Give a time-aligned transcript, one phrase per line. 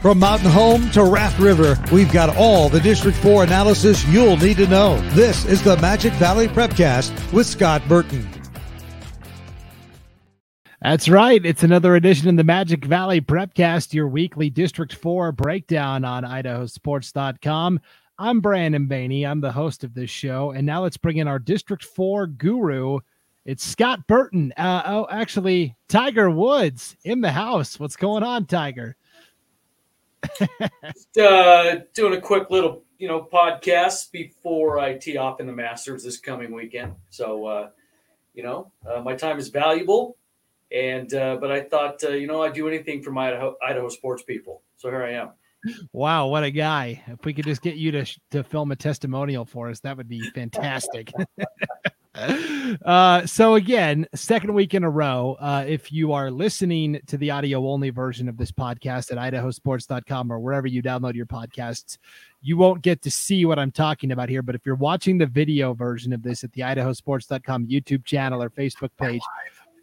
[0.00, 4.56] From Mountain Home to Raft River, we've got all the District 4 analysis you'll need
[4.56, 4.98] to know.
[5.10, 8.26] This is the Magic Valley Prepcast with Scott Burton.
[10.80, 11.44] That's right.
[11.44, 17.78] It's another edition of the Magic Valley Prepcast, your weekly District 4 breakdown on idahosports.com.
[18.18, 19.28] I'm Brandon Baney.
[19.28, 20.52] I'm the host of this show.
[20.52, 23.00] And now let's bring in our District 4 guru.
[23.44, 24.54] It's Scott Burton.
[24.56, 27.78] Uh, oh, actually, Tiger Woods in the house.
[27.78, 28.96] What's going on, Tiger?
[31.20, 36.04] Uh, doing a quick little, you know, podcast before I tee off in the Masters
[36.04, 36.94] this coming weekend.
[37.10, 37.70] So, uh,
[38.32, 40.16] you know, uh, my time is valuable,
[40.72, 43.88] and uh, but I thought, uh, you know, I'd do anything for my Idaho, Idaho
[43.88, 44.62] sports people.
[44.76, 45.30] So here I am.
[45.92, 47.02] Wow, what a guy!
[47.06, 50.08] If we could just get you to to film a testimonial for us, that would
[50.08, 51.12] be fantastic.
[52.14, 55.36] uh, so again, second week in a row.
[55.40, 60.32] Uh, if you are listening to the audio only version of this podcast at idahosports.com
[60.32, 61.98] or wherever you download your podcasts,
[62.42, 64.42] you won't get to see what I'm talking about here.
[64.42, 68.50] But if you're watching the video version of this at the idahosports.com YouTube channel or
[68.50, 69.22] Facebook page,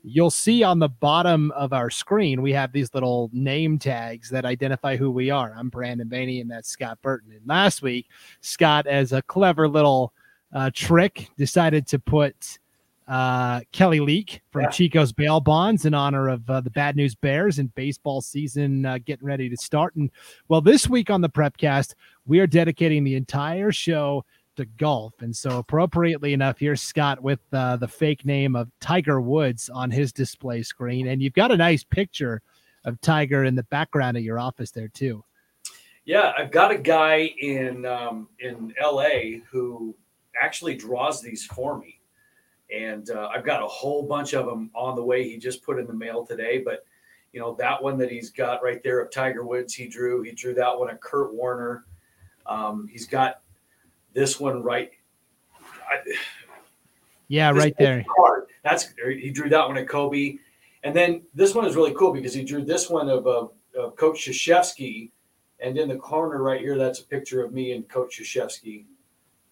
[0.03, 4.45] you'll see on the bottom of our screen we have these little name tags that
[4.45, 5.53] identify who we are.
[5.57, 7.31] I'm Brandon Baney, and that's Scott Burton.
[7.31, 8.07] And last week,
[8.41, 10.13] Scott, as a clever little
[10.53, 12.59] uh, trick, decided to put
[13.07, 14.69] uh, Kelly Leak from yeah.
[14.69, 18.97] Chico's Bail Bonds in honor of uh, the Bad News Bears and baseball season uh,
[19.05, 19.95] getting ready to start.
[19.95, 20.11] And
[20.49, 21.93] well, this week on the Prepcast,
[22.25, 24.25] we are dedicating the entire show
[24.57, 25.13] to golf.
[25.21, 29.89] And so, appropriately enough, here's Scott with uh, the fake name of Tiger Woods on
[29.89, 31.07] his display screen.
[31.07, 32.41] And you've got a nice picture
[32.83, 35.23] of Tiger in the background of your office there, too.
[36.05, 39.95] Yeah, I've got a guy in um, in LA who
[40.41, 41.99] actually draws these for me,
[42.73, 45.27] and uh, I've got a whole bunch of them on the way.
[45.27, 46.85] He just put in the mail today, but
[47.33, 50.21] you know that one that he's got right there of Tiger Woods, he drew.
[50.21, 51.85] He drew that one of Kurt Warner.
[52.45, 53.41] Um, he's got
[54.13, 54.91] this one right.
[55.89, 55.97] I,
[57.27, 58.05] yeah, right there.
[58.63, 60.37] That's he drew that one at Kobe,
[60.83, 63.47] and then this one is really cool because he drew this one of, uh,
[63.77, 65.11] of Coach Krzyzewski,
[65.59, 68.85] and in the corner right here, that's a picture of me and Coach Krzyzewski,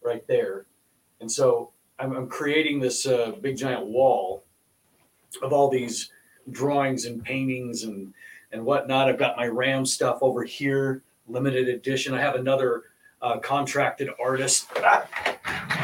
[0.03, 0.65] right there.
[1.21, 4.43] And so I'm, I'm creating this uh, big giant wall
[5.41, 6.11] of all these
[6.51, 8.13] drawings and paintings and
[8.51, 9.09] and whatnot.
[9.09, 12.13] I've got my Ram stuff over here, limited edition.
[12.13, 12.83] I have another
[13.21, 14.67] uh, contracted artist.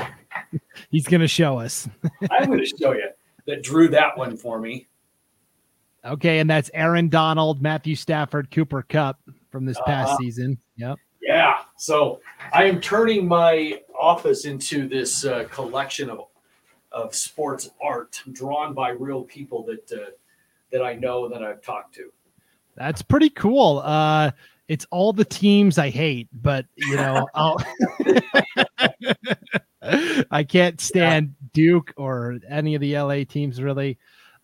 [0.90, 1.90] He's going to show us.
[2.32, 3.10] I'm going to show you
[3.48, 4.88] that drew that one for me.
[6.04, 9.20] Okay, and that's Aaron Donald, Matthew Stafford, Cooper Kupp
[9.52, 10.58] from this past uh, season.
[10.78, 10.98] Yep.
[11.22, 11.60] Yeah.
[11.78, 12.22] So
[12.54, 16.28] I am turning my office into this uh, collection of
[16.92, 20.12] of sports art drawn by real people that uh,
[20.72, 22.12] that I know that I've talked to.
[22.76, 23.80] That's pretty cool.
[23.80, 24.32] Uh,
[24.68, 27.28] it's all the teams I hate, but you know,
[30.32, 33.98] I can't stand Duke or any of the LA teams really.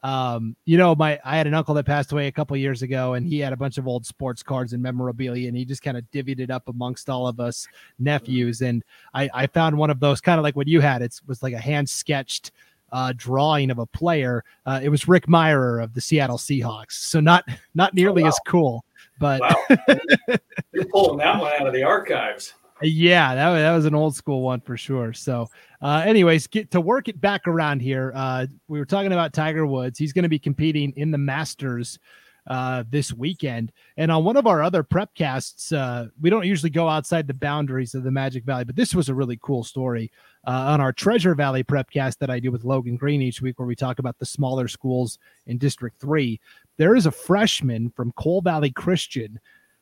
[0.08, 3.16] Um, you know, my I had an uncle that passed away a couple years ago,
[3.16, 5.98] and he had a bunch of old sports cards and memorabilia, and he just kind
[5.98, 7.68] of divvied it up amongst all of us
[8.00, 8.62] nephews.
[8.62, 11.02] And I, I found one of those kind of like what you had.
[11.02, 12.52] It was like a hand sketched
[12.94, 14.46] uh, drawing of a player.
[14.66, 17.44] Uh, it was Rick Mirer of the Seattle Seahawks, so not
[17.76, 18.30] not nearly oh, wow.
[18.30, 18.86] as cool.
[19.20, 19.78] But wow.
[20.72, 22.54] you're pulling that one out of the archives.
[22.82, 25.14] Yeah, that, that was an old school one for sure.
[25.14, 25.50] So,
[25.82, 28.12] uh, anyways, get to work it back around here.
[28.16, 29.98] Uh, we were talking about Tiger Woods.
[29.98, 31.98] He's going to be competing in the Masters
[32.46, 33.72] uh, this weekend.
[33.98, 37.34] And on one of our other prep casts, uh, we don't usually go outside the
[37.34, 40.12] boundaries of the Magic Valley, but this was a really cool story
[40.46, 43.60] uh, on our Treasure Valley prep cast that I do with Logan Green each week,
[43.60, 46.40] where we talk about the smaller schools in District 3
[46.78, 49.40] there is a freshman from Cole Valley Christian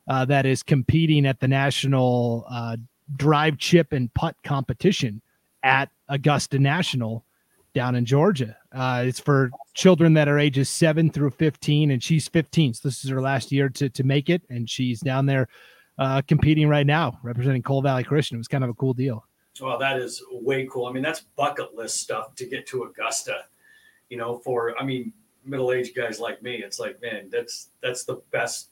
[0.08, 2.76] uh, that is competing at the national uh,
[3.16, 5.20] drive, chip, and putt competition
[5.62, 7.24] at Augusta National
[7.74, 8.56] down in Georgia.
[8.72, 12.74] Uh, it's for children that are ages seven through 15, and she's 15.
[12.74, 15.48] So this is her last year to, to make it, and she's down there
[15.98, 18.36] uh, competing right now, representing Cole Valley Christian.
[18.36, 19.26] It was kind of a cool deal.
[19.60, 20.86] Well, that is way cool.
[20.86, 23.44] I mean, that's bucket list stuff to get to Augusta.
[24.10, 25.12] You know, for I mean,
[25.44, 28.68] middle-aged guys like me, it's like, man, that's that's the best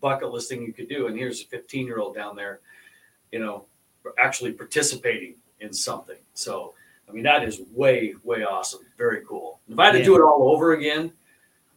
[0.00, 1.06] bucket list thing you could do.
[1.06, 2.60] And here's a 15-year-old down there,
[3.32, 3.66] you know,
[4.18, 6.16] actually participating in something.
[6.34, 6.74] So,
[7.08, 8.80] I mean, that is way, way awesome.
[8.96, 9.60] Very cool.
[9.68, 11.12] If I had to do it all over again,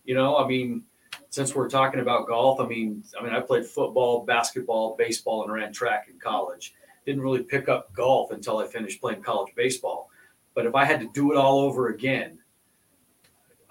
[0.05, 0.83] you know, I mean,
[1.29, 5.51] since we're talking about golf, I mean, I mean, I played football, basketball, baseball, and
[5.51, 6.73] ran track in college.
[7.05, 10.09] Didn't really pick up golf until I finished playing college baseball.
[10.53, 12.37] But if I had to do it all over again,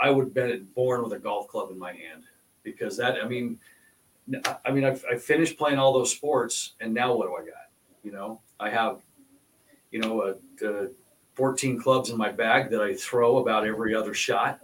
[0.01, 2.25] I would have been born with a golf club in my hand
[2.63, 3.59] because that, I mean,
[4.65, 7.71] I mean, I've, I finished playing all those sports, and now what do I got?
[8.03, 9.01] You know, I have,
[9.91, 10.89] you know, a, a
[11.35, 14.61] 14 clubs in my bag that I throw about every other shot,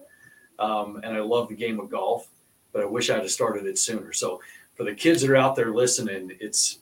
[0.58, 2.28] um, and I love the game of golf,
[2.72, 4.12] but I wish I'd have started it sooner.
[4.12, 4.40] So,
[4.74, 6.80] for the kids that are out there listening, it's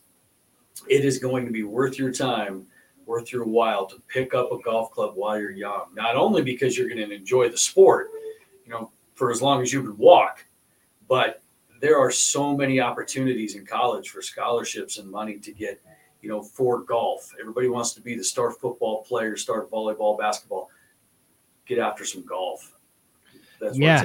[0.89, 2.67] it is going to be worth your time,
[3.07, 5.87] worth your while to pick up a golf club while you're young.
[5.95, 8.11] Not only because you're going to enjoy the sport,
[8.65, 10.45] you know, for as long as you can walk,
[11.09, 11.44] but
[11.85, 15.83] there are so many opportunities in college for scholarships and money to get,
[16.23, 17.31] you know, for golf.
[17.39, 20.71] Everybody wants to be the star football player, star volleyball, basketball.
[21.67, 22.73] Get after some golf.
[23.61, 24.05] That's yeah.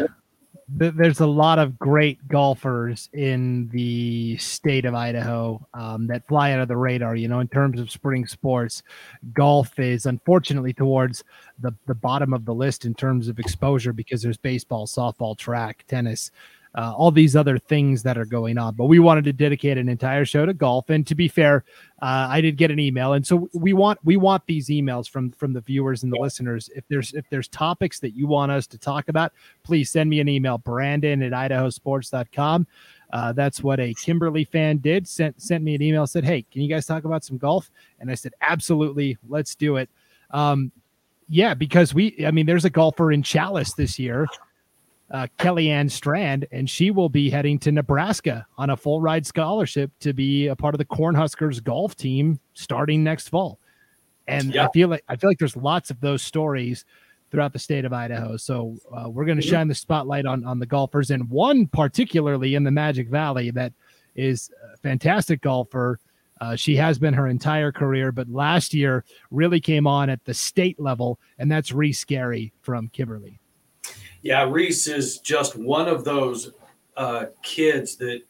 [0.68, 6.60] There's a lot of great golfers in the state of Idaho um, that fly out
[6.60, 7.16] of the radar.
[7.16, 8.84] You know, in terms of spring sports,
[9.34, 11.24] golf is unfortunately towards
[11.60, 15.86] the, the bottom of the list in terms of exposure because there's baseball, softball, track,
[15.88, 16.30] tennis
[16.76, 18.76] uh, all these other things that are going on.
[18.76, 20.90] But we wanted to dedicate an entire show to golf.
[20.90, 21.64] And to be fair,
[22.02, 25.32] uh, I did get an email, and so we want we want these emails from
[25.32, 26.70] from the viewers and the listeners.
[26.76, 29.34] If there's if there's topics that you want us to talk about,
[29.64, 32.68] please send me an email, Brandon at idahosports.com.
[33.12, 35.08] Uh, that's what a Kimberly fan did.
[35.08, 38.12] Sent sent me an email, said, "Hey, can you guys talk about some golf?" And
[38.12, 39.90] I said, "Absolutely, let's do it."
[40.32, 40.72] Um,
[41.28, 44.28] yeah, because we, I mean, there's a golfer in Challis this year
[45.12, 49.92] uh, Kellyanne Strand, and she will be heading to Nebraska on a full ride scholarship
[50.02, 53.60] to be a part of the Cornhuskers golf team starting next fall.
[54.28, 54.68] And yeah.
[54.68, 56.86] I feel like I feel like there's lots of those stories
[57.32, 58.38] throughout the state of Idaho.
[58.38, 62.56] So uh, we're going to shine the spotlight on on the golfers, and one particularly
[62.56, 63.74] in the Magic Valley that
[64.16, 66.00] is a fantastic golfer.
[66.42, 70.34] Uh, she has been her entire career, but last year really came on at the
[70.34, 73.39] state level, and that's Reece Garey from Kimberly.
[74.22, 76.52] Yeah, Reece is just one of those
[76.98, 78.22] uh, kids that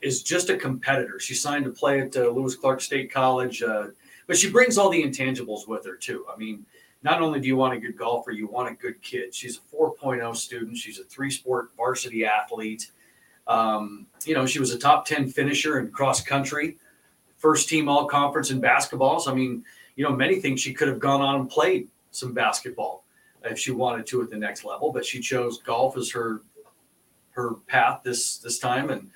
[0.00, 1.20] is just a competitor.
[1.20, 3.88] She signed to play at uh, Lewis Clark State College, uh,
[4.26, 6.26] but she brings all the intangibles with her too.
[6.32, 6.66] I mean,
[7.04, 9.32] not only do you want a good golfer, you want a good kid.
[9.32, 10.76] She's a 4.0 student.
[10.76, 12.90] She's a three-sport varsity athlete.
[13.46, 16.78] Um, you know, she was a top 10 finisher in cross country,
[17.36, 19.20] first team all conference in basketball.
[19.20, 19.64] So, I mean,
[19.94, 23.01] you know, many things she could have gone on and played some basketball
[23.44, 26.42] if she wanted to at the next level, but she chose golf as her
[27.32, 28.90] her path this this time.
[28.90, 29.10] And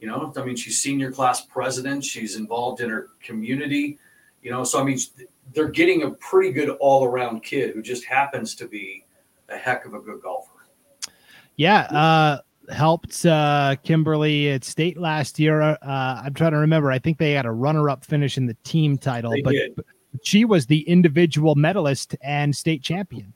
[0.00, 2.04] you know, I mean, she's senior class president.
[2.04, 3.98] She's involved in her community.
[4.42, 4.98] You know, so I mean,
[5.54, 9.04] they're getting a pretty good all around kid who just happens to be
[9.48, 10.66] a heck of a good golfer.
[11.56, 11.82] Yeah.
[11.82, 12.38] Uh,
[12.72, 15.60] helped uh, Kimberly at state last year.
[15.60, 16.90] Uh, I'm trying to remember.
[16.90, 19.84] I think they had a runner up finish in the team title, but, but
[20.22, 23.32] she was the individual medalist and state champion.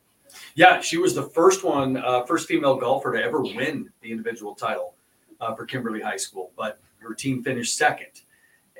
[0.56, 4.54] Yeah, she was the first one, uh, first female golfer to ever win the individual
[4.54, 4.94] title
[5.38, 8.22] uh, for Kimberly High School, but her team finished second.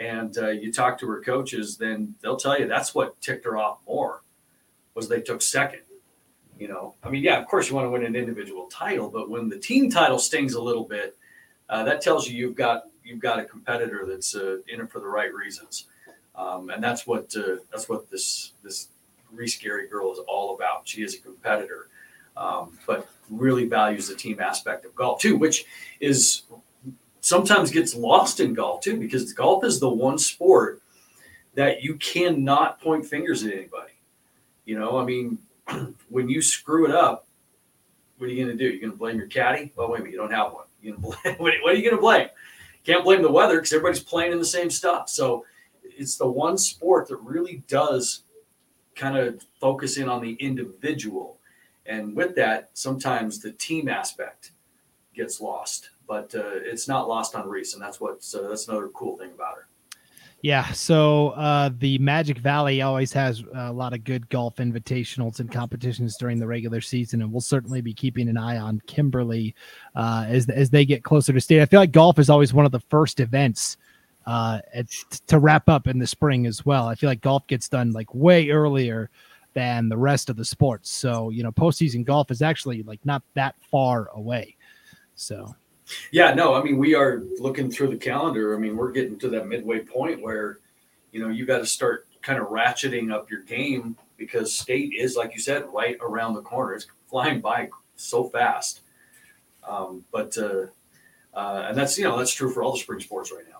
[0.01, 3.59] And uh, you talk to her coaches, then they'll tell you that's what ticked her
[3.59, 4.23] off more
[4.95, 5.83] was they took second.
[6.59, 9.29] You know, I mean, yeah, of course you want to win an individual title, but
[9.29, 11.15] when the team title stings a little bit,
[11.69, 15.01] uh, that tells you you've got you've got a competitor that's uh, in it for
[15.01, 15.89] the right reasons,
[16.35, 18.89] um, and that's what uh, that's what this this
[19.37, 20.87] Reece Garey girl is all about.
[20.89, 21.89] She is a competitor,
[22.37, 25.67] um, but really values the team aspect of golf too, which
[26.01, 26.43] is
[27.21, 30.83] sometimes gets lost in golf too, because golf is the one sport
[31.55, 33.93] that you cannot point fingers at anybody.
[34.65, 35.39] You know, I mean,
[36.09, 37.27] when you screw it up,
[38.19, 38.71] what are you going to do?
[38.71, 39.73] You're going to blame your caddy?
[39.77, 40.65] Well, wait a minute, you don't have one.
[40.81, 42.29] You what are you going to blame?
[42.85, 45.09] Can't blame the weather because everybody's playing in the same stuff.
[45.09, 45.45] So
[45.83, 48.23] it's the one sport that really does
[48.97, 51.39] kind of focus in on the individual.
[51.85, 54.51] And with that, sometimes the team aspect
[55.15, 58.89] gets lost, but uh, it's not lost on Reece, and that's what so that's another
[58.89, 59.67] cool thing about her.
[60.43, 65.51] Yeah, so uh, the Magic Valley always has a lot of good golf invitationals and
[65.51, 69.55] competitions during the regular season, and we'll certainly be keeping an eye on Kimberly
[69.95, 71.63] uh, as as they get closer to state.
[71.63, 73.77] I feel like golf is always one of the first events
[74.27, 74.61] uh,
[75.27, 76.89] to wrap up in the spring as well.
[76.89, 79.11] I feel like golf gets done like way earlier
[79.55, 80.91] than the rest of the sports.
[80.91, 84.57] So, you know, postseason golf is actually like not that far away.
[85.15, 85.55] So,
[86.11, 88.55] yeah, no, I mean, we are looking through the calendar.
[88.55, 90.59] I mean, we're getting to that midway point where,
[91.13, 95.17] you know, you got to start kind of ratcheting up your game because state is,
[95.17, 96.75] like you said, right around the corner.
[96.75, 98.81] It's flying by so fast.
[99.67, 100.67] Um, but, uh,
[101.33, 103.56] uh, and that's, you know, that's true for all the spring sports right now.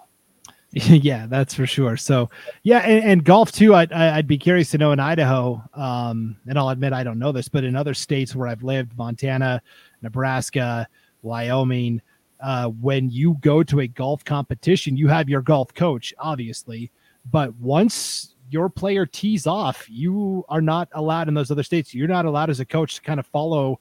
[0.89, 1.97] yeah, that's for sure.
[1.97, 2.29] So,
[2.63, 3.75] yeah, and, and golf too.
[3.75, 7.33] I'd, I'd be curious to know in Idaho, um, and I'll admit I don't know
[7.33, 9.63] this, but in other states where I've lived, Montana,
[10.03, 10.87] Nebraska,
[11.23, 12.03] Wyoming,
[12.43, 16.91] uh, when you go to a golf competition, you have your golf coach, obviously,
[17.31, 21.95] but once your player tees off, you are not allowed in those other states.
[21.95, 23.81] You're not allowed as a coach to kind of follow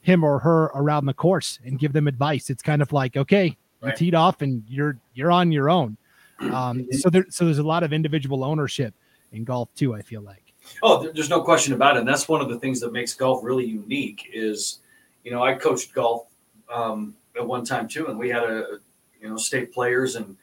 [0.00, 2.50] him or her around the course and give them advice.
[2.50, 5.96] It's kind of like, okay, you teed off and you're you're on your own.
[6.40, 8.94] Um, so there so there's a lot of individual ownership
[9.32, 9.94] in golf too.
[9.94, 10.42] I feel like.
[10.82, 12.00] Oh, there's no question about it.
[12.00, 14.30] And that's one of the things that makes golf really unique.
[14.32, 14.80] Is
[15.24, 16.26] you know I coached golf
[16.72, 18.78] um, at one time too, and we had a
[19.20, 20.36] you know state players, and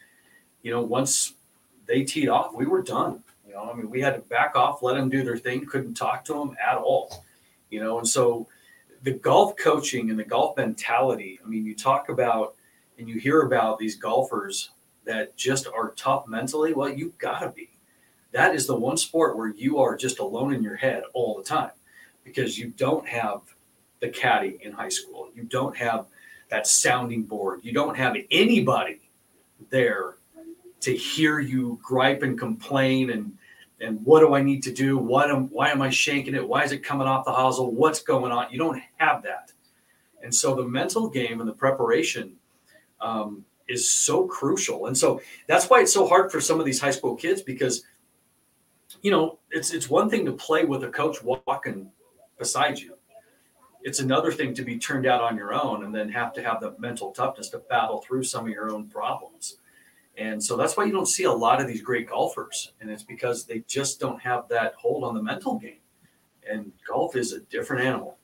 [0.62, 1.33] you know once
[1.85, 3.23] they teed off, we were done.
[3.47, 5.93] You know, I mean, we had to back off, let them do their thing, couldn't
[5.93, 7.23] talk to them at all.
[7.69, 8.47] You know, and so
[9.03, 11.39] the golf coaching and the golf mentality.
[11.43, 12.55] I mean, you talk about
[12.97, 14.69] and you hear about these golfers
[15.05, 16.74] that just are tough mentally.
[16.74, 17.69] Well, you gotta be.
[18.31, 21.43] That is the one sport where you are just alone in your head all the
[21.43, 21.72] time
[22.24, 23.41] because you don't have
[24.00, 25.29] the caddy in high school.
[25.36, 26.07] You don't have
[26.50, 27.62] that sounding board.
[27.63, 29.01] You don't have anybody
[29.69, 30.15] there
[30.81, 33.38] to hear you gripe and complain and
[33.79, 34.98] and what do I need to do?
[34.98, 36.48] Why am why am I shanking it?
[36.48, 37.72] Why is it coming off the hosel?
[37.72, 38.48] What's going on?
[38.50, 39.51] You don't have that.
[40.22, 42.38] And so the mental game and the preparation
[43.01, 44.88] um, is so crucial.
[44.88, 47.84] And so that's why it's so hard for some of these high school kids because
[49.01, 51.91] you know it's it's one thing to play with a coach walking
[52.38, 52.96] beside you
[53.84, 56.62] it's another thing to be turned out on your own and then have to have
[56.62, 59.58] the mental toughness to battle through some of your own problems.
[60.17, 62.72] And so that's why you don't see a lot of these great golfers.
[62.79, 65.79] And it's because they just don't have that hold on the mental game.
[66.50, 68.17] And golf is a different animal.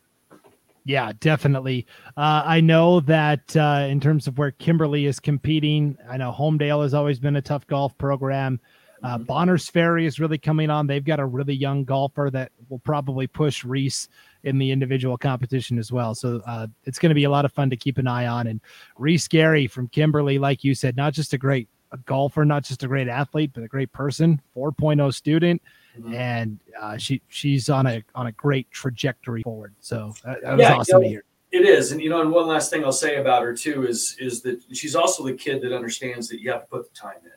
[0.86, 1.86] Yeah, definitely.
[2.18, 6.84] Uh, I know that uh, in terms of where Kimberly is competing, I know Homedale
[6.84, 8.60] has always been a tough golf program.
[9.04, 9.24] Uh, mm-hmm.
[9.24, 10.88] Bonners Ferry is really coming on.
[10.88, 14.10] They've got a really young golfer that will probably push Reece
[14.44, 16.16] in the individual competition as well.
[16.16, 18.48] So uh, it's going to be a lot of fun to keep an eye on.
[18.48, 18.62] And
[18.98, 22.84] Reece Garey from Kimberly, like you said, not just a great a golfer, not just
[22.84, 25.62] a great athlete, but a great person, 4.0 student.
[26.00, 26.14] Mm-hmm.
[26.14, 29.74] And uh, she she's on a on a great trajectory forward.
[29.80, 31.24] So that, that was yeah, awesome you know, to hear.
[31.52, 34.16] It is, and you know, and one last thing I'll say about her too is
[34.20, 37.18] is that she's also the kid that understands that you have to put the time
[37.24, 37.32] in.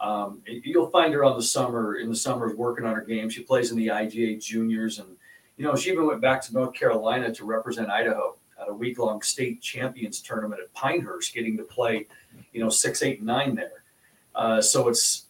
[0.00, 3.30] Um, you'll find her on the summer in the summers working on her game.
[3.30, 5.08] She plays in the IGA juniors, and
[5.56, 8.98] you know she even went back to North Carolina to represent Idaho at a week
[8.98, 12.06] long state champions tournament at Pinehurst, getting to play,
[12.52, 13.84] you know, six, eight, nine there.
[14.34, 15.26] Uh, so it's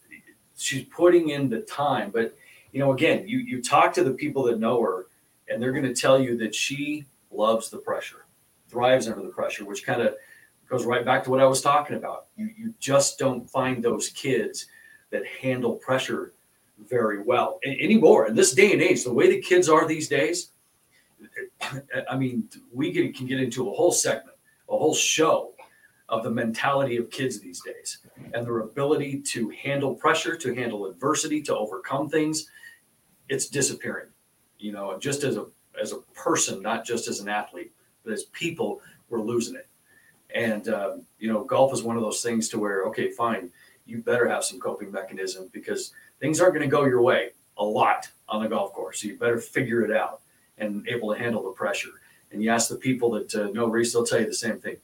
[0.57, 2.37] she's putting in the time, but
[2.73, 5.07] you know, again, you you talk to the people that know her,
[5.49, 8.27] and they're going to tell you that she loves the pressure,
[8.69, 10.15] thrives under the pressure, which kind of
[10.69, 12.27] goes right back to what I was talking about.
[12.37, 14.67] You, you just don't find those kids
[15.11, 16.33] that handle pressure
[16.89, 18.29] very well anymore.
[18.29, 20.51] In this day and age, the way the kids are these days,
[22.11, 24.37] I mean, we can, can get into a whole segment,
[24.69, 25.53] a whole show
[26.09, 27.99] of the mentality of kids these days
[28.33, 32.49] and their ability to handle pressure, to handle adversity, to overcome things.
[33.29, 34.09] It's disappearing.
[34.59, 35.47] You know, just as a
[35.81, 37.73] as a person, not just as an athlete,
[38.05, 39.69] but as people, we're losing it.
[40.35, 43.51] And um, you know, golf is one of those things to where okay, fine,
[43.87, 47.65] you better have some coping mechanism because things aren't going to go your way a
[47.65, 49.03] lot on the golf course.
[49.03, 50.21] So you better figure it out
[50.59, 51.91] and able to handle the pressure.
[52.31, 54.77] And you ask the people that uh, know Reece, they'll tell you the same thing.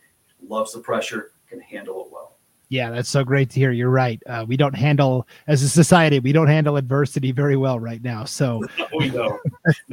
[0.43, 2.37] Loves the pressure, can handle it well.
[2.69, 3.73] Yeah, that's so great to hear.
[3.73, 4.21] You're right.
[4.27, 8.25] Uh, we don't handle, as a society, we don't handle adversity very well right now.
[8.25, 8.63] So
[8.99, 9.39] we know.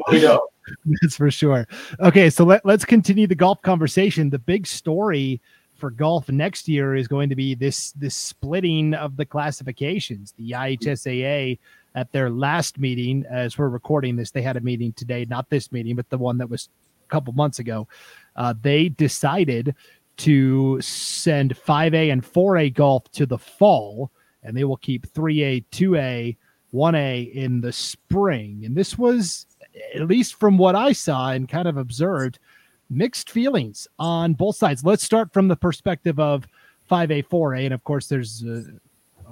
[0.09, 0.47] we know.
[1.01, 1.67] That's for sure.
[1.99, 4.29] Okay, so let, let's continue the golf conversation.
[4.29, 5.41] The big story
[5.75, 10.33] for golf next year is going to be this this splitting of the classifications.
[10.37, 11.59] The IHSAA
[11.95, 15.71] at their last meeting, as we're recording this, they had a meeting today, not this
[15.71, 16.69] meeting, but the one that was
[17.05, 17.87] a couple months ago.
[18.35, 19.75] Uh, they decided
[20.17, 24.11] to send 5A and 4A golf to the fall,
[24.43, 26.37] and they will keep 3A, 2A,
[26.73, 28.63] 1A in the spring.
[28.65, 29.45] And this was
[29.95, 32.39] at least from what I saw and kind of observed,
[32.89, 34.83] mixed feelings on both sides.
[34.83, 36.45] Let's start from the perspective of
[36.89, 37.65] 5A, 4A.
[37.65, 38.63] And of course, there's a,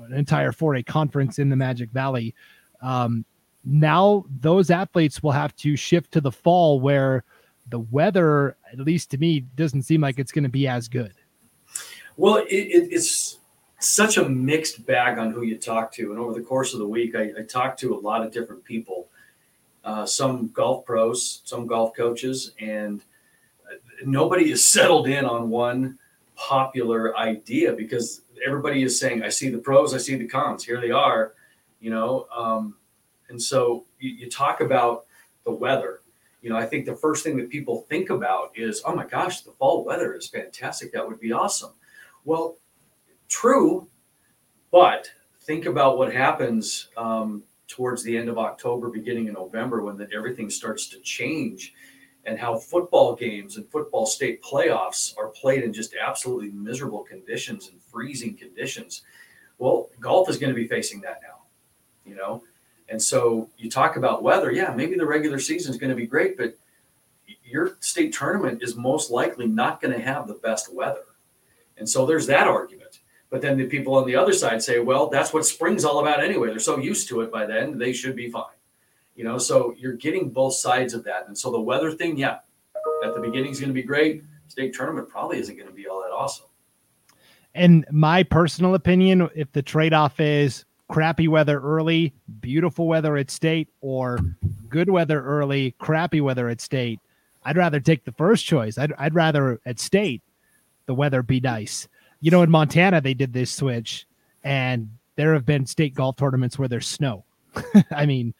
[0.06, 2.34] an entire 4A conference in the Magic Valley.
[2.82, 3.26] Um,
[3.66, 7.26] now, those athletes will have to shift to the fall where
[7.70, 11.14] the weather, at least to me, doesn't seem like it's going to be as good.
[12.18, 13.40] Well, it, it, it's
[13.80, 16.12] such a mixed bag on who you talk to.
[16.12, 18.64] And over the course of the week, I, I talked to a lot of different
[18.64, 19.10] people
[19.84, 23.04] uh, some golf pros, some golf coaches, and
[24.06, 25.98] nobody is settled in on one
[26.36, 30.80] popular idea because everybody is saying, I see the pros, I see the cons, here
[30.80, 31.34] they are,
[31.80, 32.28] you know.
[32.36, 32.76] Um,
[33.30, 35.06] and so you, you talk about
[35.44, 35.99] the weather.
[36.42, 39.42] You know, I think the first thing that people think about is, oh my gosh,
[39.42, 40.92] the fall weather is fantastic.
[40.94, 41.74] That would be awesome.
[42.24, 42.58] Well,
[43.28, 43.88] true,
[44.72, 49.98] but think about what happens um, towards the end of October, beginning of November, when
[49.98, 51.74] the, everything starts to change,
[52.26, 57.70] and how football games and football state playoffs are played in just absolutely miserable conditions
[57.70, 59.04] and freezing conditions.
[59.58, 61.42] Well, golf is going to be facing that now,
[62.06, 62.44] you know.
[62.90, 66.08] And so you talk about weather, yeah, maybe the regular season is going to be
[66.08, 66.58] great, but
[67.44, 71.04] your state tournament is most likely not going to have the best weather.
[71.78, 73.00] And so there's that argument.
[73.30, 76.24] But then the people on the other side say, well, that's what spring's all about
[76.24, 76.50] anyway.
[76.50, 78.46] They're so used to it by then, they should be fine.
[79.16, 81.28] You know, so you're getting both sides of that.
[81.28, 82.40] And so the weather thing, yeah,
[83.04, 84.24] at the beginning is going to be great.
[84.48, 86.48] State tournament probably isn't going to be all that awesome.
[87.54, 93.32] And my personal opinion, if the trade off is crappy weather early, beautiful weather at
[93.32, 94.20] state, or
[94.68, 97.00] good weather early, crappy weather at state,
[97.44, 98.78] I'd rather take the first choice.
[98.78, 100.22] I'd, I'd rather at state
[100.88, 101.88] the weather be nice.
[102.20, 104.06] You know, in Montana, they did this switch,
[104.44, 107.24] and there have been state golf tournaments where there's snow.
[107.92, 108.34] I mean,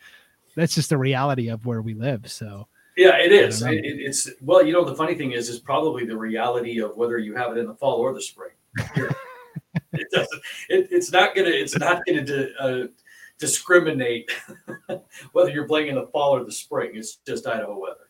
[0.56, 2.30] that's just the reality of where we live.
[2.30, 3.62] So, yeah, it is.
[3.62, 7.18] It, it's well, you know, the funny thing is, is probably the reality of whether
[7.18, 8.52] you have it in the fall or the spring.
[9.94, 10.42] it doesn't.
[10.70, 11.50] It, it's not gonna.
[11.50, 12.88] It's not gonna uh,
[13.40, 14.30] discriminate
[15.32, 16.92] whether you're playing in the fall or the spring.
[16.94, 18.10] It's just Idaho weather.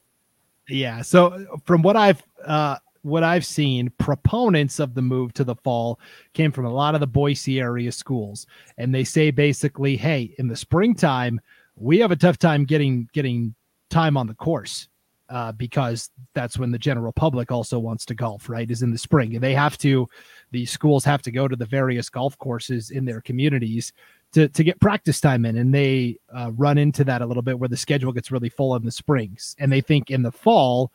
[0.68, 1.02] Yeah.
[1.02, 6.00] So from what I've uh, what I've seen, proponents of the move to the fall
[6.34, 8.46] came from a lot of the Boise area schools,
[8.78, 11.40] and they say basically, hey, in the springtime,
[11.76, 13.56] we have a tough time getting getting
[13.90, 14.89] time on the course
[15.30, 18.70] uh, because that's when the general public also wants to golf, right?
[18.70, 19.36] Is in the spring.
[19.36, 20.08] And they have to,
[20.52, 23.94] the schools have to go to the various golf courses in their communities
[24.32, 25.58] to, to get practice time in.
[25.58, 28.76] And they uh, run into that a little bit where the schedule gets really full
[28.76, 29.56] in the springs.
[29.60, 30.92] And they think in the fall,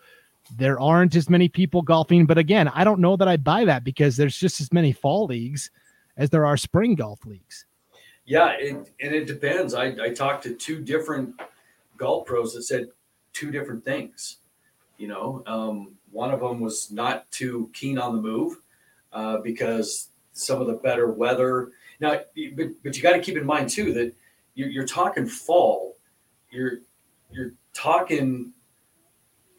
[0.56, 2.26] there aren't as many people golfing.
[2.26, 5.26] But again, I don't know that I buy that because there's just as many fall
[5.26, 5.70] leagues
[6.16, 7.66] as there are spring golf leagues.
[8.26, 9.74] Yeah, it, and it depends.
[9.74, 11.40] I, I talked to two different
[11.96, 12.88] golf pros that said
[13.34, 14.38] two different things.
[14.96, 18.58] You know, um, one of them was not too keen on the move
[19.12, 21.72] uh, because some of the better weather.
[22.00, 22.20] Now,
[22.56, 24.14] but, but you got to keep in mind too that
[24.54, 25.96] you're, you're talking fall.
[26.50, 26.78] You're
[27.32, 28.52] you're talking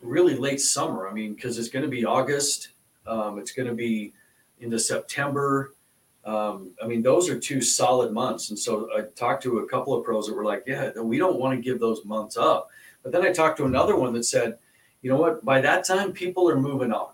[0.01, 1.09] really late summer.
[1.09, 2.69] I mean, because it's going to be August.
[3.05, 4.13] Um, it's going to be
[4.61, 5.75] into September.
[6.23, 8.49] Um, I mean, those are two solid months.
[8.49, 11.37] And so I talked to a couple of pros that were like, yeah, we don't
[11.37, 12.69] want to give those months up
[13.05, 14.57] but then I talked to another one that said,
[15.03, 15.45] you know what?
[15.45, 17.11] By that time, people are moving on.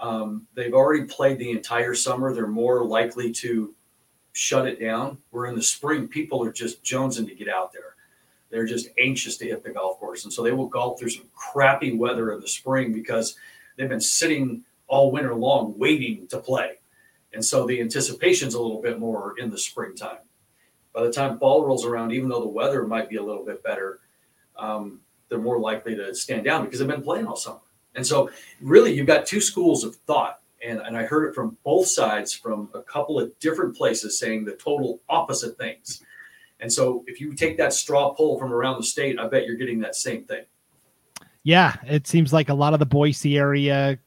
[0.00, 2.32] Um, they've already played the entire summer.
[2.32, 3.74] They're more likely to
[4.32, 5.18] shut it down.
[5.28, 7.96] Where in the spring, people are just jonesing to get out there.
[8.48, 10.24] They're just anxious to hit the golf course.
[10.24, 13.36] And so they will golf through some crappy weather in the spring because
[13.76, 16.78] they've been sitting all winter long waiting to play.
[17.34, 20.20] And so the anticipation's a little bit more in the springtime.
[20.94, 23.62] By the time fall rolls around, even though the weather might be a little bit
[23.62, 24.00] better,
[24.56, 27.60] um, they're more likely to stand down because they've been playing all summer.
[27.94, 30.40] And so, really, you've got two schools of thought.
[30.62, 34.44] And, and I heard it from both sides from a couple of different places saying
[34.44, 36.02] the total opposite things.
[36.60, 39.56] And so, if you take that straw poll from around the state, I bet you're
[39.56, 40.44] getting that same thing.
[41.42, 43.98] Yeah, it seems like a lot of the Boise area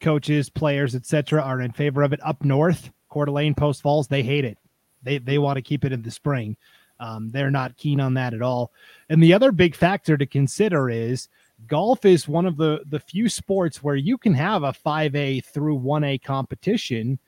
[0.00, 2.20] coaches, players, etc., are in favor of it.
[2.24, 4.58] Up north, Coeur d'Alene, Post Falls, they hate it.
[5.02, 6.56] They they want to keep it in the spring.
[7.00, 8.72] Um, they're not keen on that at all.
[9.08, 11.28] And the other big factor to consider is
[11.66, 15.78] golf is one of the the few sports where you can have a 5A through
[15.78, 17.18] 1A competition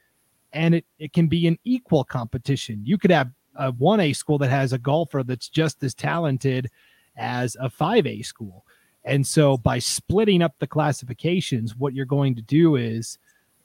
[0.52, 2.82] and it, it can be an equal competition.
[2.84, 6.70] You could have a 1A school that has a golfer that's just as talented
[7.16, 8.64] as a 5A school.
[9.04, 13.18] And so by splitting up the classifications, what you're going to do is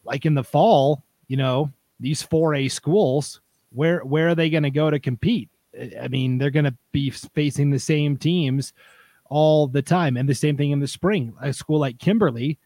[0.04, 3.42] like in the fall, you know, these 4A schools,
[3.72, 5.50] where where are they going to go to compete?
[6.00, 8.74] I mean, they're going to be facing the same teams
[9.30, 10.18] all the time.
[10.18, 11.34] And the same thing in the spring.
[11.42, 12.60] A school like Kimberly,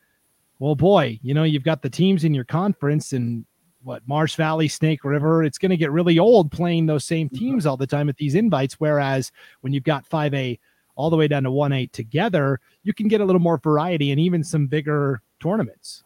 [0.60, 3.45] well, boy, you know, you've got the teams in your conference and
[3.84, 5.43] what Marsh Valley, Snake River.
[5.43, 7.38] It's going to get really old playing those same mm-hmm.
[7.38, 8.80] teams all the time at these invites.
[8.80, 10.60] Whereas when you've got 5A
[10.95, 14.19] all the way down to 1A together, you can get a little more variety and
[14.19, 16.04] even some bigger tournaments.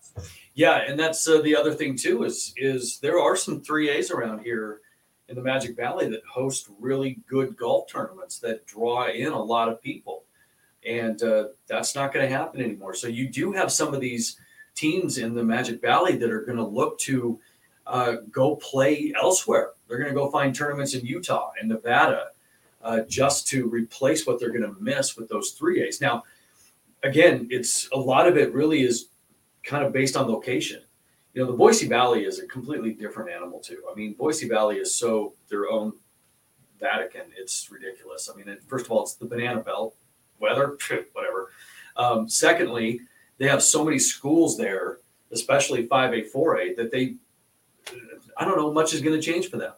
[0.53, 4.39] Yeah, and that's uh, the other thing too is is there are some 3As around
[4.39, 4.79] here
[5.29, 9.69] in the Magic Valley that host really good golf tournaments that draw in a lot
[9.69, 10.23] of people.
[10.87, 12.93] And uh, that's not going to happen anymore.
[12.93, 14.39] So you do have some of these
[14.75, 17.39] teams in the Magic Valley that are going to look to
[17.87, 19.71] uh, go play elsewhere.
[19.87, 22.27] They're going to go find tournaments in Utah and Nevada
[22.83, 26.01] uh, just to replace what they're going to miss with those three A's.
[26.01, 26.23] Now,
[27.03, 29.09] again, it's a lot of it really is
[29.63, 30.81] kind of based on location.
[31.35, 33.83] You know, the Boise Valley is a completely different animal too.
[33.91, 35.91] I mean, Boise Valley is so their own
[36.79, 37.23] Vatican.
[37.37, 38.29] It's ridiculous.
[38.33, 39.95] I mean, first of all, it's the banana belt,
[40.39, 40.77] weather,
[41.11, 41.51] whatever.
[41.97, 43.01] Um, secondly,
[43.37, 44.99] they have so many schools there,
[45.33, 47.15] especially 5A, 4A, that they,
[48.37, 49.73] I don't know, much is going to change for them.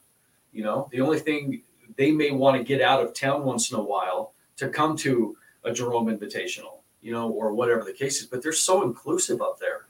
[0.53, 1.63] You know, the only thing
[1.95, 5.35] they may want to get out of town once in a while to come to
[5.63, 8.27] a Jerome Invitational, you know, or whatever the case is.
[8.27, 9.86] But they're so inclusive up there.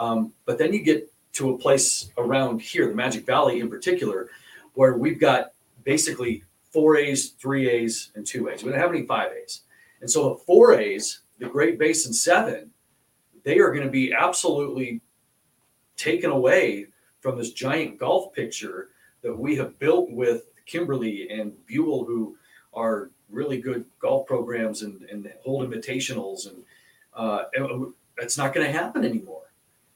[0.00, 4.30] Um, but then you get to a place around here, the Magic Valley in particular,
[4.74, 5.52] where we've got
[5.84, 8.64] basically four A's, three A's, and two A's.
[8.64, 9.60] We don't have any five A's.
[10.00, 12.70] And so the four A's, the Great Basin Seven,
[13.44, 15.02] they are going to be absolutely
[15.96, 16.86] taken away
[17.20, 18.88] from this giant golf picture
[19.22, 22.36] that we have built with Kimberly and Buhl, who
[22.72, 26.48] are really good golf programs and, and hold invitationals.
[26.48, 26.64] And,
[27.14, 27.44] uh,
[28.16, 29.49] it's not going to happen anymore.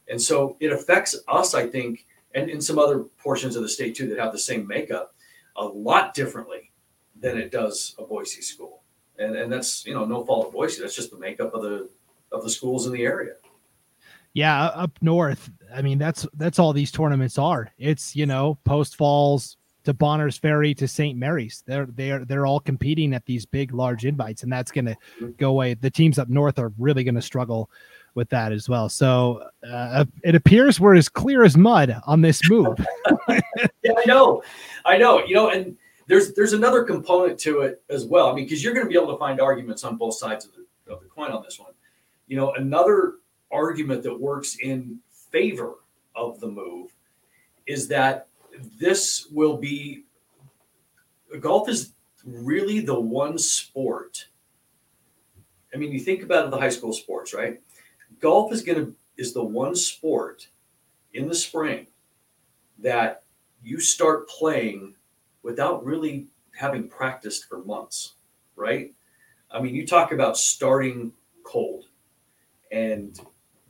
[0.08, 3.94] And so it affects us, I think, and in some other portions of the state
[3.94, 5.14] too that have the same makeup
[5.56, 6.72] a lot differently
[7.20, 8.82] than it does a Boise school.
[9.18, 10.82] And, and that's, you know, no fault of Boise.
[10.82, 11.88] That's just the makeup of the,
[12.32, 13.34] of the schools in the area.
[14.34, 15.48] Yeah, up north.
[15.72, 17.72] I mean, that's that's all these tournaments are.
[17.78, 21.16] It's you know Post Falls to Bonners Ferry to St.
[21.16, 21.62] Mary's.
[21.66, 25.30] They're they're they're all competing at these big, large invites, and that's going to mm-hmm.
[25.38, 25.74] go away.
[25.74, 27.70] The teams up north are really going to struggle
[28.14, 28.88] with that as well.
[28.88, 32.78] So uh, it appears we're as clear as mud on this move.
[33.28, 33.40] yeah,
[33.96, 34.42] I know,
[34.84, 35.24] I know.
[35.24, 38.30] You know, and there's there's another component to it as well.
[38.30, 40.52] I mean, because you're going to be able to find arguments on both sides of
[40.52, 41.72] the of the coin on this one.
[42.26, 43.14] You know, another
[43.50, 44.98] argument that works in
[45.30, 45.74] favor
[46.14, 46.90] of the move
[47.66, 48.28] is that
[48.78, 50.04] this will be
[51.40, 51.92] golf is
[52.24, 54.26] really the one sport.
[55.74, 57.60] I mean, you think about the high school sports, right?
[58.24, 60.48] Golf is going to is the one sport
[61.12, 61.86] in the spring
[62.78, 63.22] that
[63.62, 64.94] you start playing
[65.42, 68.14] without really having practiced for months,
[68.56, 68.94] right?
[69.50, 71.84] I mean, you talk about starting cold
[72.72, 73.20] and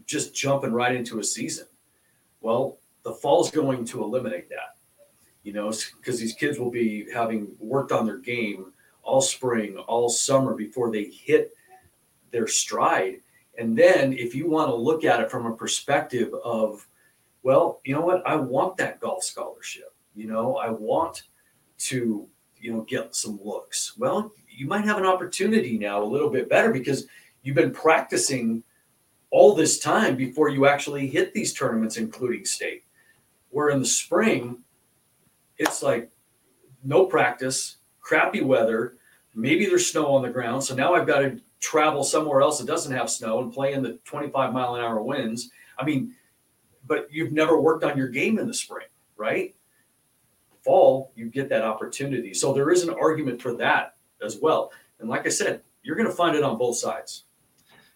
[0.07, 1.67] just jumping right into a season.
[2.40, 4.77] Well, the fall is going to eliminate that,
[5.43, 10.09] you know, because these kids will be having worked on their game all spring, all
[10.09, 11.57] summer before they hit
[12.31, 13.17] their stride.
[13.59, 16.87] And then if you want to look at it from a perspective of,
[17.43, 18.27] well, you know what?
[18.27, 19.95] I want that golf scholarship.
[20.14, 21.25] You know, I want
[21.79, 22.27] to,
[22.61, 23.97] you know, get some looks.
[23.99, 27.07] Well, you might have an opportunity now a little bit better because
[27.43, 28.62] you've been practicing
[29.31, 32.85] all this time before you actually hit these tournaments, including state.
[33.51, 34.59] Where in the spring,
[35.59, 36.11] it's like
[36.83, 38.97] no practice, crappy weather,
[39.35, 40.62] maybe there's snow on the ground.
[40.62, 43.83] So now I've got to travel somewhere else that doesn't have snow and play in
[43.83, 45.50] the 25 mile an hour winds.
[45.79, 46.14] I mean,
[46.87, 49.55] but you've never worked on your game in the spring, right?
[50.62, 52.35] Fall, you get that opportunity.
[52.35, 54.72] So there is an argument for that as well.
[55.00, 57.24] And like I said, you're going to find it on both sides.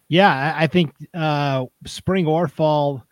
[0.09, 3.05] Yeah, I think uh, spring or fall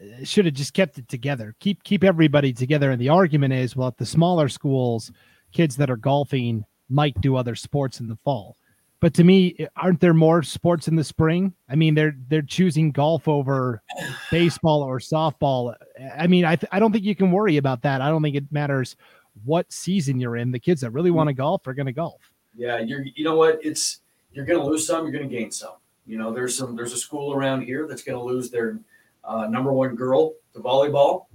[0.00, 1.54] uh, should have just kept it together.
[1.60, 2.90] Keep keep everybody together.
[2.90, 5.12] And the argument is, well, at the smaller schools,
[5.52, 8.56] kids that are golfing might do other sports in the fall.
[9.00, 11.54] But to me, aren't there more sports in the spring?
[11.70, 13.82] I mean, they're they're choosing golf over
[14.30, 15.74] baseball or softball.
[16.18, 18.02] I mean, I th- I don't think you can worry about that.
[18.02, 18.96] I don't think it matters
[19.44, 20.52] what season you're in.
[20.52, 22.30] The kids that really want to golf are going to golf.
[22.54, 23.04] Yeah, you're.
[23.14, 23.58] You know what?
[23.62, 24.00] It's
[24.32, 25.04] you're going to lose some.
[25.04, 25.74] You're going to gain some.
[26.06, 28.78] You know, there's some there's a school around here that's going to lose their
[29.24, 31.26] uh, number one girl to volleyball,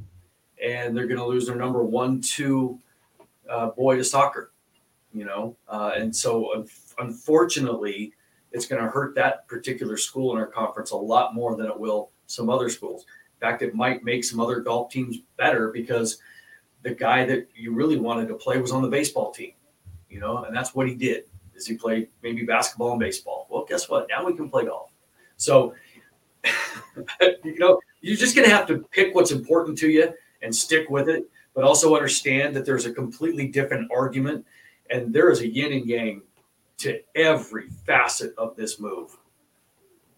[0.63, 2.80] and they're going to lose their number one two
[3.49, 4.51] uh, boy to soccer.
[5.15, 6.65] You know, uh, and so
[6.97, 8.12] unfortunately,
[8.51, 11.80] it's going to hurt that particular school in our conference a lot more than it
[11.80, 13.06] will some other schools.
[13.36, 16.17] In fact, it might make some other golf teams better because
[16.84, 19.54] the guy that you really wanted to play was on the baseball team.
[20.10, 21.23] You know, and that's what he did
[21.56, 23.47] is he played maybe basketball and baseball.
[23.49, 24.08] Well, guess what?
[24.10, 24.91] Now we can play golf.
[25.38, 25.73] So,
[27.43, 30.89] you know, you're just going to have to pick what's important to you and stick
[30.89, 31.23] with it,
[31.54, 34.45] but also understand that there's a completely different argument
[34.89, 36.21] and there is a yin and yang
[36.78, 39.17] to every facet of this move.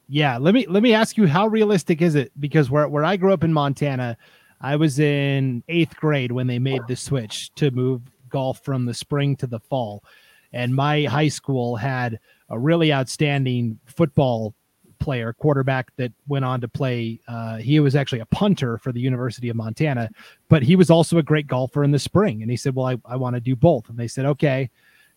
[0.10, 3.18] Yeah, let me let me ask you how realistic is it because where where I
[3.18, 4.18] grew up in Montana,
[4.62, 8.94] I was in 8th grade when they made the switch to move golf from the
[8.94, 10.04] spring to the fall
[10.54, 14.56] and my high school had a really outstanding football
[15.00, 17.20] player, quarterback that went on to play.
[17.28, 20.10] Uh, he was actually a punter for the University of Montana,
[20.50, 22.42] but he was also a great golfer in the spring.
[22.42, 23.90] And he said, Well, I, I want to do both.
[23.90, 24.70] And they said, Okay,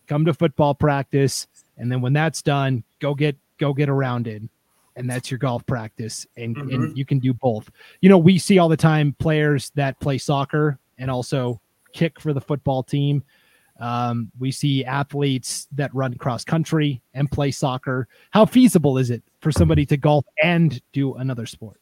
[0.07, 1.47] come to football practice.
[1.77, 4.49] And then when that's done, go get go get around in.
[4.97, 6.73] and that's your golf practice and, Mhm.
[6.75, 10.17] and you can do both you know we see all the time players that play
[10.17, 11.61] soccer and also
[11.93, 13.23] kick for the football team
[13.81, 19.21] um, we see athletes that run cross country and play soccer how feasible is it
[19.41, 21.81] for somebody to golf and do another sport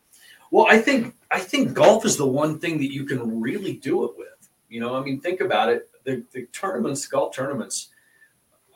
[0.52, 4.06] Well, I think I think golf is the one thing that you can really do
[4.06, 4.50] it with.
[4.68, 5.90] You know, I mean, think about it.
[6.04, 7.90] The, the tournaments, golf tournaments,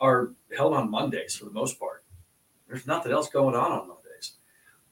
[0.00, 2.04] are held on Mondays for the most part.
[2.68, 4.34] There's nothing else going on on Mondays,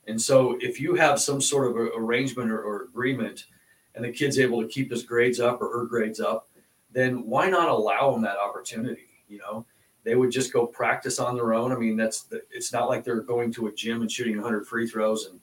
[0.06, 3.46] and so if you have some sort of arrangement or, or agreement,
[3.94, 6.48] and the kid's able to keep his grades up or her grades up,
[6.92, 9.06] then why not allow them that opportunity?
[9.28, 9.66] You know,
[10.04, 11.72] they would just go practice on their own.
[11.72, 14.66] I mean, that's the, it's not like they're going to a gym and shooting 100
[14.66, 15.40] free throws and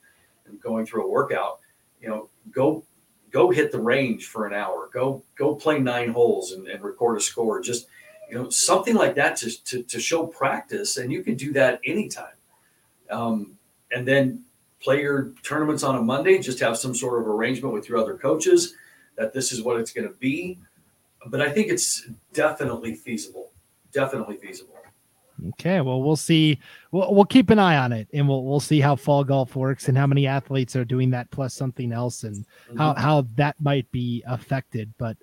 [0.50, 1.60] and going through a workout,
[2.02, 2.84] you know, go
[3.32, 4.90] go hit the range for an hour.
[4.92, 7.62] Go go play nine holes and, and record a score.
[7.62, 7.88] Just
[8.30, 11.80] you know, something like that to, to to show practice, and you can do that
[11.86, 12.34] anytime.
[13.10, 13.58] Um,
[13.92, 14.44] and then
[14.82, 16.40] play your tournaments on a Monday.
[16.40, 18.76] Just have some sort of arrangement with your other coaches
[19.16, 20.60] that this is what it's going to be.
[21.28, 23.52] But I think it's definitely feasible.
[23.92, 24.76] Definitely feasible.
[25.50, 26.60] Okay, well, we'll see.
[26.92, 29.88] We'll, we'll keep an eye on it, and we'll we'll see how fall golf works
[29.88, 32.46] and how many athletes are doing that plus something else, and
[32.78, 33.02] how mm-hmm.
[33.02, 34.94] how that might be affected.
[34.98, 35.18] But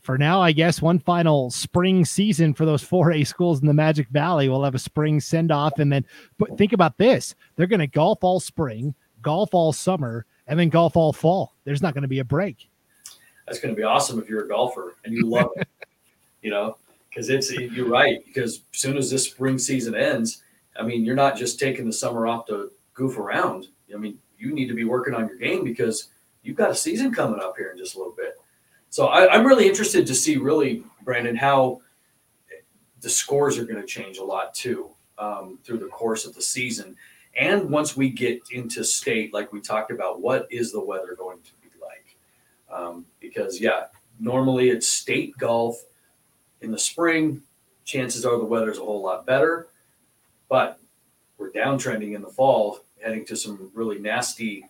[0.00, 3.74] for now, I guess one final spring season for those four A schools in the
[3.74, 4.48] Magic Valley.
[4.48, 6.04] We'll have a spring send off, and then
[6.38, 10.68] but think about this: they're going to golf all spring, golf all summer, and then
[10.68, 11.54] golf all fall.
[11.64, 12.69] There's not going to be a break.
[13.50, 15.68] That's going to be awesome if you're a golfer and you love it.
[16.42, 16.78] You know,
[17.10, 18.24] because it's you're right.
[18.24, 20.42] Because as soon as this spring season ends,
[20.74, 23.66] I mean, you're not just taking the summer off to goof around.
[23.92, 26.08] I mean, you need to be working on your game because
[26.42, 28.40] you've got a season coming up here in just a little bit.
[28.88, 31.82] So I, I'm really interested to see, really, Brandon, how
[33.02, 36.40] the scores are going to change a lot too um, through the course of the
[36.40, 36.96] season.
[37.38, 41.40] And once we get into state, like we talked about, what is the weather going
[41.42, 41.50] to?
[42.70, 43.86] Um, because, yeah,
[44.18, 45.82] normally it's state golf
[46.60, 47.42] in the spring.
[47.84, 49.68] Chances are the weather's a whole lot better,
[50.48, 50.78] but
[51.38, 54.64] we're downtrending in the fall, heading to some really nasty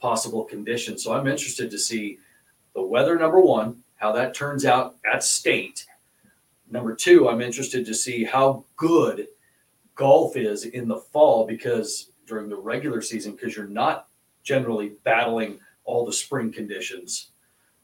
[0.00, 1.02] possible conditions.
[1.02, 2.18] So I'm interested to see
[2.74, 5.86] the weather, number one, how that turns out at state.
[6.70, 9.26] Number two, I'm interested to see how good
[9.94, 14.08] golf is in the fall because during the regular season, because you're not
[14.42, 15.58] generally battling
[15.90, 17.30] all the spring conditions.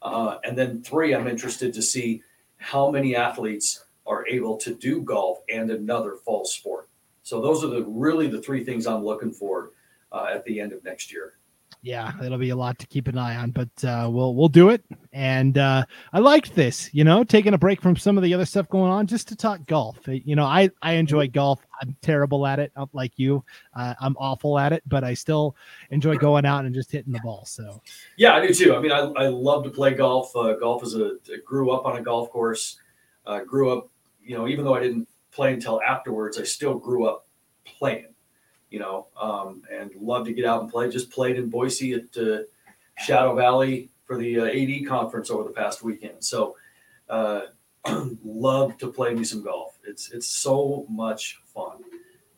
[0.00, 2.22] Uh, and then three, I'm interested to see
[2.58, 6.88] how many athletes are able to do golf and another fall sport.
[7.22, 9.72] So those are the really the three things I'm looking for
[10.12, 11.34] uh, at the end of next year.
[11.86, 14.70] Yeah, it'll be a lot to keep an eye on, but uh, we'll we'll do
[14.70, 14.82] it.
[15.12, 18.44] And uh, I liked this, you know, taking a break from some of the other
[18.44, 19.96] stuff going on just to talk golf.
[20.08, 21.64] Uh, You know, I I enjoy golf.
[21.80, 23.44] I'm terrible at it, I'm like you.
[23.72, 25.54] Uh, I'm awful at it, but I still
[25.90, 27.44] enjoy going out and just hitting the ball.
[27.44, 27.80] So
[28.16, 28.74] Yeah, I do too.
[28.74, 30.34] I mean, I, I love to play golf.
[30.34, 32.80] Uh, golf is a I grew up on a golf course.
[33.24, 33.90] Uh, grew up,
[34.24, 37.28] you know, even though I didn't play until afterwards, I still grew up
[37.64, 38.08] playing.
[38.70, 40.90] You know, um, and love to get out and play.
[40.90, 42.38] Just played in Boise at uh,
[42.98, 46.24] Shadow Valley for the uh, AD conference over the past weekend.
[46.24, 46.56] So,
[47.08, 47.42] uh,
[48.24, 49.78] love to play me some golf.
[49.86, 51.84] It's it's so much fun.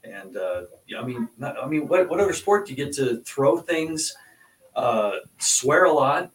[0.04, 2.94] And uh, yeah, I mean, not, I mean, what what other sport do you get
[2.94, 4.14] to throw things?
[4.78, 6.30] uh, swear a lot,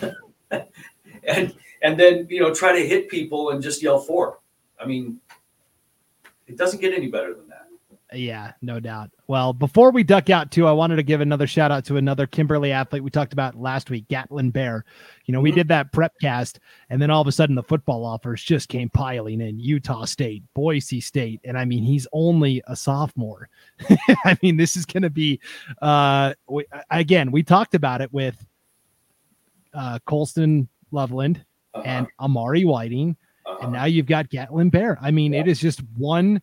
[0.50, 4.40] and and then you know try to hit people and just yell four.
[4.78, 5.18] I mean,
[6.46, 7.51] it doesn't get any better than that.
[8.14, 9.10] Yeah, no doubt.
[9.26, 12.26] Well, before we duck out too, I wanted to give another shout out to another
[12.26, 14.84] Kimberly athlete we talked about last week, Gatlin Bair.
[15.26, 15.54] You know, we Mhm.
[15.54, 18.88] did that prep cast, and then all of a sudden the football offers just came
[18.90, 19.58] piling in.
[19.58, 23.48] Utah State, Boise State, and I mean he's only a sophomore.
[24.24, 25.40] I mean this is going to be,
[25.80, 28.44] uh, we, again we talked about it with
[29.74, 31.44] uh, Colston Loveland
[31.74, 33.58] Uh-huh, and Amari Whiting uh-huh.
[33.62, 34.98] and now you've got Gatlin Bair.
[35.00, 36.40] I mean, it is just one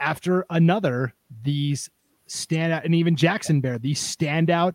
[0.00, 1.14] after another.
[1.42, 1.90] These
[2.26, 4.74] stand out, and even Jackson Bair, these standout,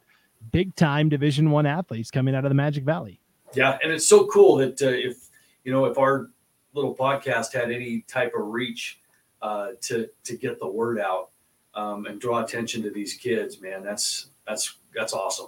[0.51, 3.19] big time Division One athletes coming out of the Magic Valley.
[3.53, 5.29] yeah, and it's so cool that uh, if
[5.63, 6.29] you know if our
[6.73, 8.99] little podcast had any type of reach
[9.41, 11.29] uh, to to get the word out
[11.75, 15.47] um, and draw attention to these kids, man, that's that's that's awesome.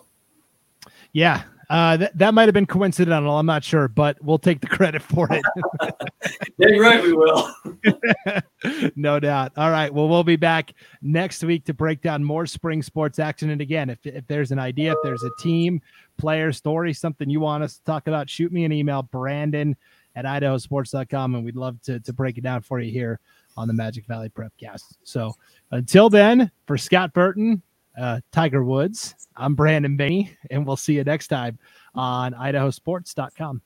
[1.12, 3.38] Yeah, uh, that that might have been coincidental.
[3.38, 5.44] I'm not sure, but we'll take the credit for it.
[6.58, 7.04] Yeah, you're right.
[7.04, 7.54] We will.
[8.96, 9.52] no doubt.
[9.58, 9.94] All right.
[9.94, 13.50] Well, we'll be back next week to break down more spring sports action.
[13.50, 15.82] And again, if, if there's an idea, if there's a team,
[16.18, 19.76] player, story, something you want us to talk about, shoot me an email, Brandon
[20.16, 23.20] at idahosports.com, and we'd love to, to break it down for you here
[23.58, 24.96] on the Magic Valley Prepcast.
[25.04, 25.36] So
[25.72, 27.62] until then, for Scott Burton,
[27.98, 29.16] uh, Tiger Woods.
[29.36, 31.60] I'm Brandon Baney, and we'll see you next time
[31.94, 33.62] on idahosports.com.